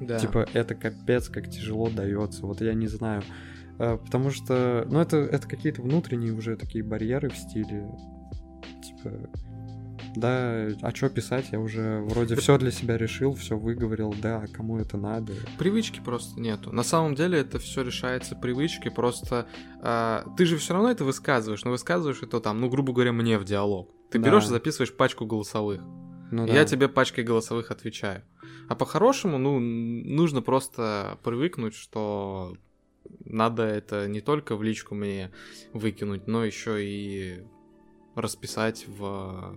да. 0.00 0.18
типа 0.18 0.46
это 0.52 0.74
капец 0.74 1.28
как 1.28 1.48
тяжело 1.50 1.90
дается. 1.90 2.46
Вот 2.46 2.60
я 2.60 2.74
не 2.74 2.86
знаю. 2.86 3.22
Э, 3.78 3.98
потому 4.02 4.30
что, 4.30 4.86
ну, 4.88 5.00
это, 5.00 5.16
это 5.18 5.46
какие-то 5.48 5.82
внутренние 5.82 6.32
уже 6.32 6.56
такие 6.56 6.84
барьеры 6.84 7.28
в 7.28 7.36
стиле. 7.36 7.88
Типа, 8.82 9.28
да, 10.16 10.68
а 10.82 10.94
что 10.94 11.08
писать, 11.08 11.48
я 11.52 11.60
уже 11.60 12.00
вроде 12.02 12.36
все 12.36 12.58
для 12.58 12.70
себя 12.70 12.96
решил, 12.96 13.34
все 13.34 13.56
выговорил, 13.56 14.14
да, 14.20 14.46
кому 14.52 14.78
это 14.78 14.96
надо. 14.96 15.32
Привычки 15.58 16.00
просто 16.00 16.40
нету. 16.40 16.72
На 16.72 16.82
самом 16.82 17.14
деле 17.14 17.38
это 17.38 17.58
все 17.58 17.82
решается 17.82 18.34
привычкой, 18.34 18.90
просто 18.90 19.46
э, 19.82 20.24
ты 20.36 20.46
же 20.46 20.56
все 20.58 20.74
равно 20.74 20.90
это 20.90 21.04
высказываешь, 21.04 21.64
но 21.64 21.70
высказываешь 21.70 22.22
это 22.22 22.40
там, 22.40 22.60
ну, 22.60 22.68
грубо 22.68 22.92
говоря, 22.92 23.12
мне 23.12 23.38
в 23.38 23.44
диалог. 23.44 23.90
Ты 24.10 24.18
да. 24.18 24.28
берешь 24.28 24.44
и 24.44 24.48
записываешь 24.48 24.92
пачку 24.92 25.26
голосовых. 25.26 25.82
Ну, 26.30 26.46
да. 26.46 26.52
Я 26.52 26.64
тебе 26.64 26.88
пачкой 26.88 27.24
голосовых 27.24 27.70
отвечаю. 27.70 28.22
А 28.68 28.74
по-хорошему, 28.74 29.38
ну, 29.38 29.60
нужно 29.60 30.42
просто 30.42 31.18
привыкнуть, 31.22 31.74
что 31.74 32.56
надо 33.24 33.62
это 33.62 34.08
не 34.08 34.20
только 34.20 34.56
в 34.56 34.62
личку 34.62 34.94
мне 34.94 35.30
выкинуть, 35.72 36.26
но 36.26 36.44
еще 36.44 36.84
и 36.84 37.44
расписать 38.14 38.86
в 38.88 39.56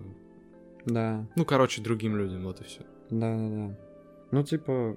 да. 0.86 1.26
Ну, 1.36 1.44
короче, 1.44 1.82
другим 1.82 2.16
людям, 2.16 2.44
вот 2.44 2.60
и 2.60 2.64
все. 2.64 2.80
Да, 3.10 3.36
да, 3.36 3.48
да. 3.48 3.78
Ну, 4.30 4.44
типа, 4.44 4.96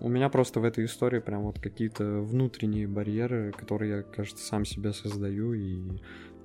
у 0.00 0.08
меня 0.08 0.30
просто 0.30 0.60
в 0.60 0.64
этой 0.64 0.86
истории 0.86 1.18
прям 1.18 1.42
вот 1.42 1.60
какие-то 1.60 2.20
внутренние 2.20 2.88
барьеры, 2.88 3.52
которые 3.52 3.96
я, 3.96 4.02
кажется, 4.02 4.44
сам 4.44 4.64
себе 4.64 4.92
создаю 4.92 5.52
и 5.52 5.82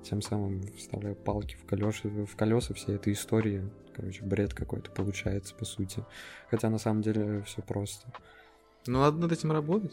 тем 0.02 0.20
самым 0.20 0.62
вставляю 0.76 1.16
палки 1.16 1.56
в 1.56 1.64
колеса, 1.64 2.08
в 2.08 2.36
колеса 2.36 2.74
всей 2.74 2.96
этой 2.96 3.14
истории. 3.14 3.70
Короче, 3.94 4.22
бред 4.22 4.54
какой-то 4.54 4.90
получается, 4.90 5.54
по 5.54 5.64
сути. 5.64 6.04
Хотя 6.50 6.68
на 6.68 6.78
самом 6.78 7.02
деле 7.02 7.42
все 7.42 7.62
просто. 7.62 8.12
Ну, 8.86 9.00
надо 9.00 9.18
над 9.18 9.32
этим 9.32 9.52
работать. 9.52 9.92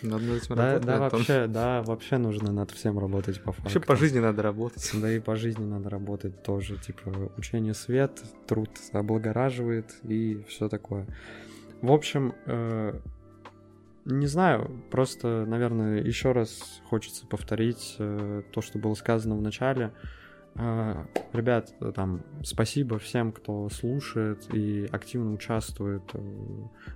Надо 0.00 0.24
над 0.24 0.42
этим 0.42 0.54
работать. 0.54 0.86
Да, 0.86 0.98
вообще, 0.98 1.46
да, 1.46 1.82
вообще 1.82 2.16
нужно 2.16 2.50
над 2.52 2.70
всем 2.70 2.98
работать 2.98 3.42
по 3.42 3.52
факту. 3.52 3.64
Вообще 3.64 3.80
по 3.80 3.96
жизни 3.96 4.20
надо 4.20 4.42
работать. 4.42 4.90
Да 4.94 5.12
и 5.12 5.20
по 5.20 5.36
жизни 5.36 5.64
надо 5.64 5.90
работать 5.90 6.42
тоже. 6.42 6.78
Типа, 6.78 7.30
учение 7.36 7.74
свет, 7.74 8.22
труд 8.46 8.70
облагораживает 8.92 9.94
и 10.02 10.44
все 10.48 10.68
такое. 10.68 11.06
В 11.82 11.92
общем, 11.92 12.34
э, 12.46 12.98
не 14.06 14.26
знаю, 14.26 14.82
просто, 14.90 15.44
наверное, 15.46 16.02
еще 16.02 16.32
раз 16.32 16.80
хочется 16.88 17.26
повторить 17.26 17.96
э, 17.98 18.42
то, 18.50 18.62
что 18.62 18.78
было 18.78 18.94
сказано 18.94 19.36
в 19.36 19.42
начале. 19.42 19.92
Ребят, 20.54 21.74
там, 21.94 22.22
спасибо 22.42 22.98
всем, 22.98 23.32
кто 23.32 23.68
слушает 23.70 24.52
и 24.54 24.86
активно 24.90 25.32
участвует 25.32 26.02
э, 26.14 26.18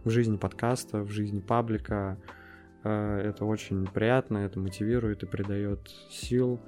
в 0.05 0.11
жизни 0.11 0.37
подкаста, 0.37 1.03
в 1.03 1.11
жизни 1.11 1.41
паблика. 1.41 2.19
Э, 2.85 3.21
это 3.25 3.45
очень 3.45 3.87
приятно, 3.87 4.39
это 4.39 4.61
мотивирует 4.61 5.23
и 5.23 5.27
придает 5.27 5.89
сил. 6.11 6.61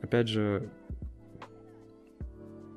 Опять 0.00 0.28
же, 0.28 0.70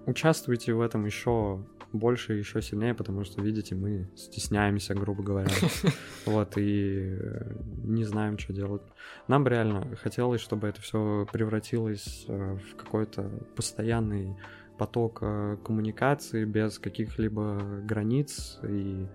участвуйте 0.06 0.74
в 0.74 0.82
этом 0.82 1.06
еще 1.06 1.64
больше, 1.94 2.34
еще 2.34 2.62
сильнее, 2.62 2.94
потому 2.94 3.24
что, 3.24 3.42
видите, 3.42 3.76
мы 3.76 4.10
стесняемся, 4.16 4.94
грубо 4.94 5.24
говоря. 5.24 5.52
Вот, 6.26 6.58
и 6.58 7.18
э, 7.20 7.54
не 7.84 8.04
знаем, 8.04 8.38
что 8.38 8.54
делать. 8.54 8.82
Нам 9.28 9.44
бы 9.44 9.50
реально 9.50 9.96
хотелось, 9.96 10.42
чтобы 10.42 10.68
это 10.68 10.82
все 10.82 11.28
превратилось 11.32 12.26
э, 12.28 12.58
в 12.58 12.76
какой-то 12.76 13.30
постоянный 13.56 14.36
поток 14.78 15.20
э, 15.22 15.58
коммуникации 15.64 16.46
без 16.46 16.80
каких-либо 16.80 17.82
границ 17.84 18.60
и 18.64 19.08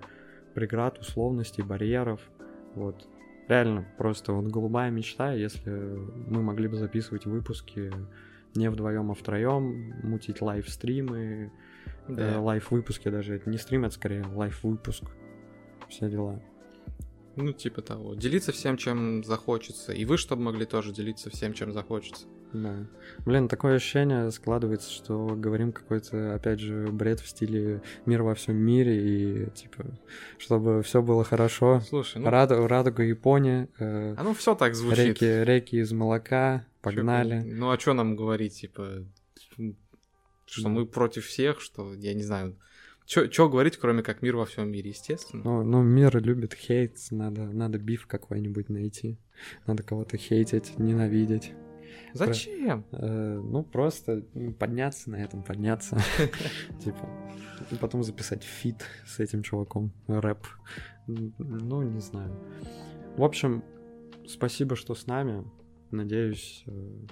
преград, 0.55 0.99
условностей, 0.99 1.63
барьеров. 1.63 2.21
Вот. 2.75 3.07
Реально, 3.49 3.87
просто 3.97 4.33
вот 4.33 4.47
голубая 4.47 4.91
мечта, 4.91 5.33
если 5.33 5.71
мы 5.71 6.43
могли 6.43 6.67
бы 6.69 6.77
записывать 6.77 7.27
выпуски 7.27 7.93
не 8.57 8.71
вдвоем, 8.71 9.11
а 9.11 9.15
втроем, 9.15 9.93
мутить 10.03 10.41
live-стримы, 10.41 11.53
да. 12.09 12.35
э, 12.35 12.39
live-выпуски 12.39 13.09
даже. 13.09 13.35
Это 13.35 13.51
не 13.51 13.59
стрим, 13.59 13.85
это 13.85 13.95
скорее 13.95 14.25
live-выпуск. 14.35 15.05
Все 15.89 16.09
дела. 16.09 16.41
Ну, 17.37 17.53
типа 17.53 17.83
того. 17.83 18.15
Делиться 18.15 18.51
всем, 18.53 18.77
чем 18.77 19.23
захочется. 19.23 19.93
И 19.93 20.05
вы, 20.05 20.17
чтобы 20.17 20.43
могли 20.43 20.65
тоже 20.65 20.93
делиться 20.93 21.31
всем, 21.31 21.53
чем 21.53 21.73
захочется. 21.73 22.27
Да. 22.53 22.87
Блин, 23.27 23.49
такое 23.49 23.77
ощущение 23.77 24.31
складывается, 24.31 24.91
что 24.91 25.35
говорим 25.37 25.73
какой-то, 25.73 26.35
опять 26.35 26.61
же, 26.61 26.89
бред 26.91 27.21
в 27.21 27.29
стиле 27.29 27.83
мир 28.07 28.23
во 28.23 28.35
всем 28.35 28.57
мире 28.57 28.97
и 28.97 29.51
типа, 29.51 29.85
чтобы 30.39 30.83
все 30.83 31.03
было 31.03 31.25
хорошо. 31.25 31.81
Слушай, 31.87 32.23
ну... 32.23 32.31
Рад... 32.31 32.51
Радуга 32.53 33.03
Япония. 33.03 33.69
Э, 33.79 34.15
а 34.17 34.23
ну 34.23 34.33
все 34.33 34.55
так 34.55 34.75
звучит. 34.75 35.21
Реки, 35.21 35.45
реки 35.45 35.77
из 35.77 35.93
молока, 35.93 36.65
погнали. 36.81 37.43
Чё, 37.43 37.57
ну 37.57 37.71
а 37.71 37.79
что 37.79 37.93
нам 37.93 38.17
говорить, 38.17 38.55
типа, 38.55 39.05
что 40.47 40.69
мы 40.69 40.87
против 40.87 41.27
всех, 41.27 41.61
что, 41.61 41.95
я 41.95 42.15
не 42.15 42.23
знаю, 42.23 42.57
что 43.07 43.49
говорить, 43.49 43.77
кроме 43.77 44.03
как 44.03 44.23
мир 44.23 44.37
во 44.37 44.47
всем 44.47 44.71
мире, 44.71 44.91
естественно. 44.91 45.43
Ну, 45.45 45.63
ну, 45.63 45.83
мир 45.83 46.21
любит 46.23 46.55
хейт, 46.55 46.97
надо, 47.11 47.45
надо 47.45 47.79
биф 47.79 48.07
какой-нибудь 48.07 48.69
найти. 48.69 49.19
Надо 49.67 49.83
кого-то 49.83 50.17
хейтить, 50.17 50.79
ненавидеть. 50.79 51.53
Зачем? 52.15 52.85
Э, 52.93 53.41
ну, 53.43 53.63
просто 53.63 54.23
подняться 54.59 55.11
на 55.11 55.17
этом, 55.17 55.43
подняться. 55.43 55.99
Типа, 56.85 57.09
и 57.71 57.77
потом 57.77 58.03
записать 58.03 58.43
фит 58.43 58.85
с 59.07 59.21
этим 59.21 59.43
чуваком, 59.43 59.93
рэп. 60.09 60.47
Ну, 61.07 61.83
не 61.83 62.01
знаю. 62.01 62.35
В 63.17 63.23
общем, 63.23 63.63
спасибо, 64.27 64.77
что 64.77 64.95
с 64.95 65.07
нами. 65.07 65.45
Надеюсь, 65.91 66.65
э, 66.67 67.07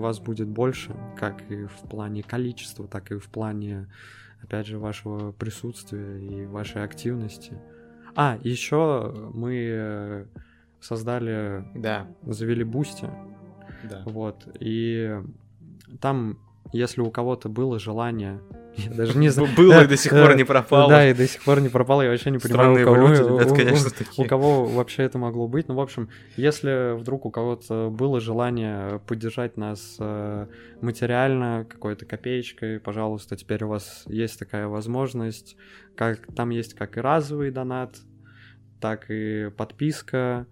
вас 0.00 0.20
будет 0.20 0.48
больше, 0.48 0.94
как 1.16 1.50
и 1.50 1.66
в 1.66 1.88
плане 1.88 2.22
количества, 2.22 2.86
так 2.86 3.10
и 3.12 3.18
в 3.18 3.28
плане, 3.28 3.88
опять 4.42 4.66
же, 4.66 4.78
вашего 4.78 5.32
присутствия 5.32 6.18
и 6.18 6.46
вашей 6.46 6.84
активности. 6.84 7.58
А, 8.16 8.38
еще 8.42 9.30
мы 9.34 9.54
э, 9.56 10.26
создали, 10.80 11.64
да. 11.74 12.06
завели 12.22 12.64
Бусти. 12.64 13.08
Да. 13.88 14.02
Вот. 14.06 14.46
И 14.60 15.20
там, 16.00 16.38
если 16.72 17.00
у 17.00 17.10
кого-то 17.10 17.48
было 17.48 17.78
желание 17.78 18.40
я 18.76 18.90
даже 18.90 19.18
не 19.18 19.28
знаю. 19.28 19.48
Было 19.56 19.84
и 19.84 19.86
до 19.86 19.96
сих 19.96 20.12
пор 20.12 20.36
не 20.36 20.44
пропало. 20.44 20.88
Да, 20.88 21.08
и 21.08 21.14
до 21.14 21.26
сих 21.26 21.42
пор 21.42 21.60
не 21.60 21.68
пропало. 21.68 22.02
Я 22.02 22.10
вообще 22.10 22.30
не 22.30 22.38
понимаю, 22.38 22.72
у 22.72 22.84
кого, 22.84 22.96
люди, 22.96 23.20
ребят, 23.20 23.56
конечно, 23.56 23.90
такие. 23.90 24.24
у 24.24 24.28
кого 24.28 24.64
вообще 24.64 25.04
это 25.04 25.18
могло 25.18 25.48
быть. 25.48 25.68
Ну, 25.68 25.74
в 25.74 25.80
общем, 25.80 26.08
если 26.36 26.98
вдруг 26.98 27.26
у 27.26 27.30
кого-то 27.30 27.90
было 27.90 28.20
желание 28.20 29.00
поддержать 29.06 29.56
нас 29.56 29.96
э, 29.98 30.46
материально, 30.80 31.66
какой-то 31.68 32.06
копеечкой, 32.06 32.80
пожалуйста, 32.80 33.36
теперь 33.36 33.64
у 33.64 33.68
вас 33.68 34.04
есть 34.06 34.38
такая 34.38 34.66
возможность. 34.66 35.56
Как, 35.96 36.26
там 36.34 36.50
есть 36.50 36.74
как 36.74 36.96
и 36.96 37.00
разовый 37.00 37.50
донат, 37.50 37.96
так 38.80 39.10
и 39.10 39.50
подписка 39.56 40.46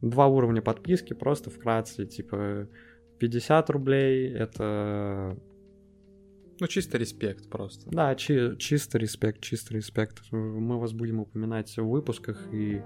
два 0.00 0.26
уровня 0.26 0.62
подписки, 0.62 1.12
просто 1.12 1.50
вкратце, 1.50 2.06
типа 2.06 2.68
50 3.18 3.70
рублей, 3.70 4.32
это... 4.32 5.36
Ну, 6.60 6.66
чисто 6.66 6.98
респект 6.98 7.48
просто. 7.48 7.88
Да, 7.90 8.14
чи- 8.14 8.56
чисто 8.58 8.98
респект, 8.98 9.40
чисто 9.40 9.74
респект. 9.74 10.22
Мы 10.32 10.78
вас 10.78 10.92
будем 10.92 11.20
упоминать 11.20 11.76
в 11.76 11.84
выпусках 11.88 12.38
и 12.52 12.82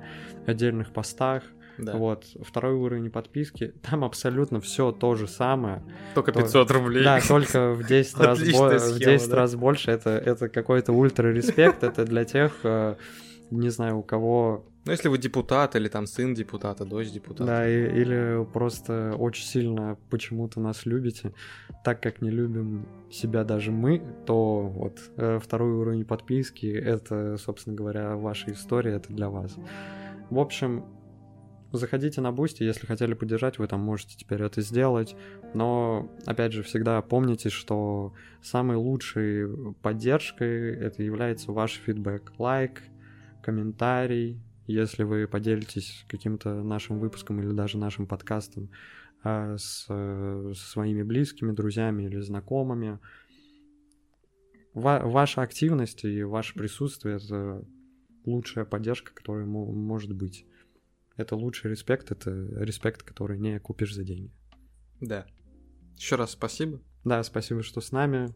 отдельных 0.46 0.92
постах. 0.92 1.42
Да. 1.78 1.96
Вот, 1.96 2.26
второй 2.42 2.74
уровень 2.74 3.10
подписки, 3.10 3.72
там 3.82 4.04
абсолютно 4.04 4.60
все 4.60 4.92
то 4.92 5.14
же 5.14 5.26
самое. 5.26 5.82
Только 6.14 6.30
500 6.32 6.68
то, 6.68 6.74
рублей. 6.74 7.02
Да, 7.02 7.18
только 7.26 7.72
в 7.72 7.86
10 7.86 8.14
раз, 8.18 8.38
бо- 8.40 8.44
схема, 8.78 8.78
в 8.78 8.98
10 8.98 9.30
да? 9.30 9.36
раз 9.36 9.54
больше. 9.54 9.90
Это, 9.90 10.10
это 10.10 10.48
какой-то 10.50 10.92
ультра-респект, 10.92 11.82
это 11.82 12.04
для 12.04 12.24
тех, 12.26 12.52
э, 12.64 12.96
не 13.50 13.70
знаю, 13.70 13.98
у 13.98 14.02
кого 14.02 14.66
ну, 14.84 14.92
если 14.92 15.08
вы 15.08 15.18
депутат 15.18 15.76
или 15.76 15.88
там 15.88 16.06
сын 16.06 16.34
депутата, 16.34 16.84
дочь 16.84 17.10
депутата. 17.10 17.44
Да, 17.44 17.68
и, 17.68 18.00
или 18.00 18.44
просто 18.52 19.14
очень 19.16 19.44
сильно 19.44 19.96
почему-то 20.10 20.60
нас 20.60 20.86
любите, 20.86 21.32
так 21.84 22.02
как 22.02 22.20
не 22.20 22.30
любим 22.30 22.88
себя 23.10 23.44
даже 23.44 23.70
мы, 23.70 24.02
то 24.26 24.62
вот 24.62 24.98
э, 25.16 25.38
второй 25.40 25.72
уровень 25.72 26.04
подписки— 26.04 26.66
это, 26.66 27.36
собственно 27.36 27.76
говоря, 27.76 28.16
ваша 28.16 28.50
история, 28.52 28.94
это 28.94 29.12
для 29.12 29.28
вас. 29.28 29.56
В 30.30 30.38
общем, 30.38 30.84
заходите 31.72 32.20
на 32.20 32.32
Бусти, 32.32 32.64
если 32.64 32.86
хотели 32.86 33.14
поддержать, 33.14 33.58
вы 33.58 33.68
там 33.68 33.80
можете 33.80 34.16
теперь 34.16 34.42
это 34.42 34.62
сделать. 34.62 35.14
Но, 35.54 36.10
опять 36.26 36.52
же, 36.52 36.62
всегда 36.62 37.00
помните, 37.02 37.50
что 37.50 38.14
самой 38.42 38.76
лучшей 38.76 39.74
поддержкой 39.82 40.74
это 40.76 41.02
является 41.02 41.52
ваш 41.52 41.80
фидбэк. 41.84 42.32
Лайк, 42.38 42.82
комментарий, 43.42 44.40
если 44.66 45.02
вы 45.02 45.26
поделитесь 45.26 46.04
каким-то 46.08 46.62
нашим 46.62 46.98
выпуском 46.98 47.40
или 47.40 47.52
даже 47.52 47.78
нашим 47.78 48.06
подкастом 48.06 48.70
а, 49.22 49.56
с, 49.56 49.84
со 49.86 50.54
своими 50.54 51.02
близкими, 51.02 51.52
друзьями 51.52 52.04
или 52.04 52.20
знакомыми, 52.20 52.98
ва- 54.74 55.02
ваша 55.04 55.42
активность 55.42 56.04
и 56.04 56.22
ваше 56.22 56.54
присутствие— 56.54 57.16
это 57.22 57.64
лучшая 58.24 58.64
поддержка, 58.64 59.12
которая 59.12 59.46
может 59.46 60.14
быть. 60.14 60.46
Это 61.16 61.36
лучший 61.36 61.70
респект, 61.70 62.10
это 62.10 62.30
респект, 62.30 63.02
который 63.02 63.38
не 63.38 63.58
купишь 63.58 63.94
за 63.94 64.04
деньги. 64.04 64.32
Да. 65.00 65.26
Еще 65.96 66.16
раз 66.16 66.32
спасибо. 66.32 66.80
Да, 67.04 67.22
спасибо, 67.22 67.62
что 67.62 67.80
с 67.80 67.92
нами. 67.92 68.32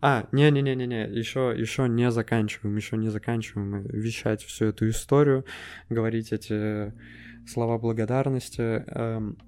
А, 0.00 0.28
не-не-не-не-не, 0.32 1.08
еще, 1.10 1.54
еще 1.56 1.88
не 1.88 2.10
заканчиваем, 2.10 2.76
еще 2.76 2.96
не 2.96 3.08
заканчиваем 3.08 3.82
вещать 3.82 4.42
всю 4.42 4.66
эту 4.66 4.88
историю, 4.88 5.44
говорить 5.88 6.32
эти 6.32 6.92
слова 7.46 7.78
благодарности. 7.78 8.60
Эм, 8.60 9.38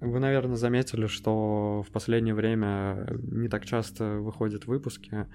вы, 0.00 0.20
наверное, 0.20 0.56
заметили, 0.56 1.06
что 1.06 1.84
в 1.86 1.92
последнее 1.92 2.34
время 2.34 3.06
не 3.22 3.48
так 3.48 3.64
часто 3.66 4.18
выходят 4.18 4.66
выпуски. 4.66 5.26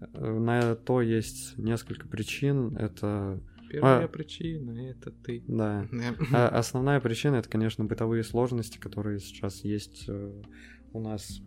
Э, 0.00 0.38
на 0.38 0.74
то 0.74 1.00
есть 1.00 1.56
несколько 1.58 2.08
причин. 2.08 2.76
Это 2.76 3.40
Первая 3.68 4.06
а, 4.06 4.08
причина 4.08 4.90
это 4.90 5.10
ты. 5.10 5.44
Да. 5.46 5.86
а, 6.32 6.48
основная 6.48 7.00
причина 7.00 7.36
это, 7.36 7.48
конечно, 7.48 7.84
бытовые 7.84 8.24
сложности, 8.24 8.78
которые 8.78 9.18
сейчас 9.18 9.62
есть 9.62 10.04
э, 10.08 10.42
у 10.92 11.00
нас 11.00 11.42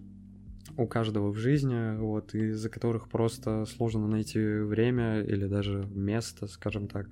у 0.77 0.87
каждого 0.87 1.31
в 1.31 1.37
жизни, 1.37 1.97
вот, 1.97 2.33
из-за 2.33 2.69
которых 2.69 3.09
просто 3.09 3.65
сложно 3.65 4.07
найти 4.07 4.39
время 4.39 5.21
или 5.21 5.47
даже 5.47 5.87
место, 5.93 6.47
скажем 6.47 6.87
так, 6.87 7.07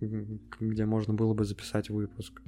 где 0.00 0.86
можно 0.86 1.14
было 1.14 1.34
бы 1.34 1.44
записать 1.44 1.90
выпуск. 1.90 2.42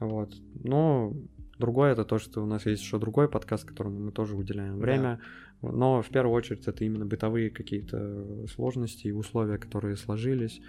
Вот. 0.00 0.34
Но 0.62 1.14
другое 1.58 1.92
это 1.92 2.04
то, 2.04 2.18
что 2.18 2.42
у 2.42 2.46
нас 2.46 2.66
есть 2.66 2.82
еще 2.82 2.98
другой 2.98 3.28
подкаст, 3.28 3.64
которому 3.64 4.00
мы 4.00 4.12
тоже 4.12 4.36
уделяем 4.36 4.78
время. 4.78 5.20
Да. 5.62 5.70
Но 5.72 6.02
в 6.02 6.08
первую 6.08 6.34
очередь 6.34 6.66
это 6.66 6.84
именно 6.84 7.06
бытовые 7.06 7.50
какие-то 7.50 8.46
сложности 8.48 9.08
и 9.08 9.12
условия, 9.12 9.58
которые 9.58 9.96
сложились. 9.96 10.60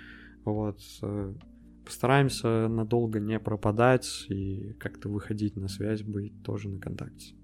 Вот. 0.46 0.80
Э, 1.02 1.34
постараемся 1.84 2.68
надолго 2.68 3.20
не 3.20 3.40
пропадать 3.40 4.26
и 4.30 4.74
как-то 4.80 5.10
выходить 5.10 5.56
на 5.56 5.68
связь, 5.68 6.04
быть 6.04 6.44
тоже 6.44 6.70
на 6.70 6.80
контакте. 6.80 7.36